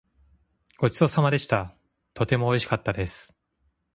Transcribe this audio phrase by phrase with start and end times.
[0.79, 1.75] ごちそうさまでした。
[2.15, 3.35] とてもおいしかったです。